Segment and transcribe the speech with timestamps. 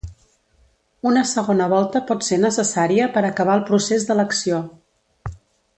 [1.09, 4.67] Una segona volta pot ser necessària per acabar el procés d'elecció.